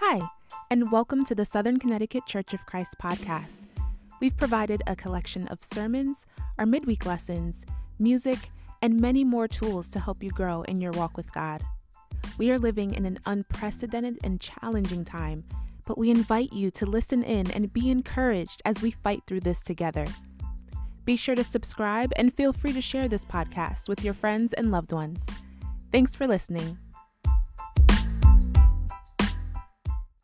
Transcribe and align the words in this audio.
Hi, 0.00 0.28
and 0.72 0.90
welcome 0.90 1.24
to 1.24 1.36
the 1.36 1.44
Southern 1.44 1.78
Connecticut 1.78 2.26
Church 2.26 2.52
of 2.52 2.66
Christ 2.66 2.96
podcast. 3.00 3.60
We've 4.20 4.36
provided 4.36 4.82
a 4.88 4.96
collection 4.96 5.46
of 5.48 5.62
sermons, 5.62 6.26
our 6.58 6.66
midweek 6.66 7.06
lessons, 7.06 7.64
music, 8.00 8.50
and 8.82 9.00
many 9.00 9.22
more 9.22 9.46
tools 9.46 9.88
to 9.90 10.00
help 10.00 10.20
you 10.20 10.30
grow 10.30 10.62
in 10.62 10.80
your 10.80 10.90
walk 10.90 11.16
with 11.16 11.32
God. 11.32 11.62
We 12.38 12.50
are 12.50 12.58
living 12.58 12.92
in 12.92 13.06
an 13.06 13.20
unprecedented 13.24 14.18
and 14.24 14.40
challenging 14.40 15.04
time, 15.04 15.44
but 15.86 15.96
we 15.96 16.10
invite 16.10 16.52
you 16.52 16.72
to 16.72 16.86
listen 16.86 17.22
in 17.22 17.48
and 17.52 17.72
be 17.72 17.88
encouraged 17.88 18.62
as 18.64 18.82
we 18.82 18.90
fight 18.90 19.22
through 19.28 19.40
this 19.40 19.62
together. 19.62 20.08
Be 21.04 21.14
sure 21.14 21.36
to 21.36 21.44
subscribe 21.44 22.12
and 22.16 22.34
feel 22.34 22.52
free 22.52 22.72
to 22.72 22.82
share 22.82 23.06
this 23.06 23.24
podcast 23.24 23.88
with 23.88 24.02
your 24.02 24.14
friends 24.14 24.52
and 24.54 24.72
loved 24.72 24.92
ones. 24.92 25.24
Thanks 25.92 26.16
for 26.16 26.26
listening. 26.26 26.78